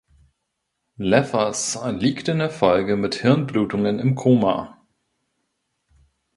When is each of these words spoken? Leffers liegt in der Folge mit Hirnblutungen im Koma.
Leffers 0.97 1.79
liegt 1.91 2.27
in 2.27 2.39
der 2.39 2.49
Folge 2.49 2.95
mit 2.97 3.13
Hirnblutungen 3.13 3.99
im 3.99 4.15
Koma. 4.15 4.81